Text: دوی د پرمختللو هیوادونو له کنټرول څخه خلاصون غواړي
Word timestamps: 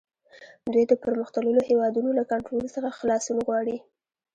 دوی 0.73 0.83
د 0.87 0.93
پرمختللو 1.03 1.61
هیوادونو 1.69 2.09
له 2.19 2.23
کنټرول 2.31 2.65
څخه 2.75 2.89
خلاصون 2.99 3.37
غواړي 3.47 3.77